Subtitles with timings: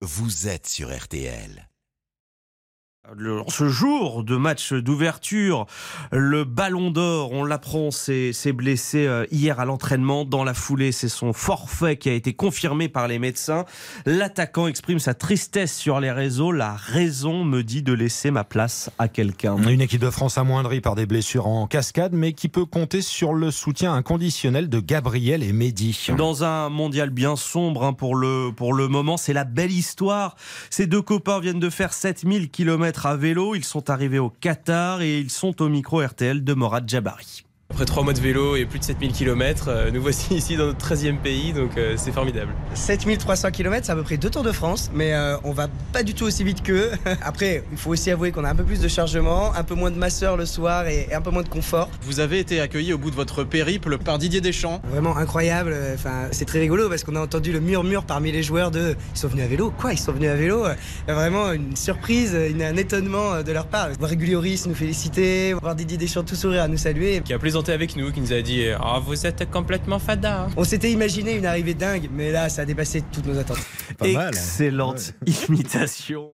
[0.00, 1.67] vous êtes sur RTL.
[3.16, 5.66] Le- ce jour de match d'ouverture,
[6.12, 10.26] le Ballon d'Or, on l'apprend, s'est s'est blessé euh, hier à l'entraînement.
[10.26, 13.64] Dans la foulée, c'est son forfait qui a été confirmé par les médecins.
[14.04, 16.52] L'attaquant exprime sa tristesse sur les réseaux.
[16.52, 19.56] La raison me dit de laisser ma place à quelqu'un.
[19.56, 23.32] Une équipe de France amoindrie par des blessures en cascade, mais qui peut compter sur
[23.32, 26.08] le soutien inconditionnel de Gabriel et Mehdi.
[26.18, 30.36] Dans un mondial bien sombre hein, pour, le, pour le moment, c'est la belle histoire.
[30.68, 32.97] Ces deux copains viennent de faire 7000 km
[33.54, 37.44] Ils sont arrivés au Qatar et ils sont au micro RTL de Morad Jabari.
[37.78, 40.84] Après trois mois de vélo et plus de 7000 km, nous voici ici dans notre
[40.84, 42.50] 13e pays, donc euh, c'est formidable.
[42.74, 46.02] 7300 km, c'est à peu près deux Tours de France, mais euh, on va pas
[46.02, 46.90] du tout aussi vite qu'eux.
[47.22, 49.92] Après, il faut aussi avouer qu'on a un peu plus de chargement, un peu moins
[49.92, 51.88] de masseur le soir et, et un peu moins de confort.
[52.02, 54.82] Vous avez été accueilli au bout de votre périple par Didier Deschamps.
[54.90, 55.72] Vraiment incroyable.
[55.94, 59.18] Enfin, c'est très rigolo parce qu'on a entendu le murmure parmi les joueurs de ils
[59.20, 59.72] sont venus à vélo.
[59.78, 60.64] Quoi, ils sont venus à vélo?
[61.06, 63.90] Vraiment une surprise, une- un étonnement de leur part.
[64.00, 67.20] Voir Régulioris nous féliciter, voir Didier Deschamps tout sourire à nous saluer.
[67.24, 70.48] Qui a plaisanté avec nous, qui nous a dit Ah, vous êtes complètement fada.
[70.56, 73.58] On s'était imaginé une arrivée dingue, mais là, ça a dépassé toutes nos attentes.
[73.98, 74.28] Pas mal, hein.
[74.28, 75.14] Excellente
[75.48, 76.32] imitation.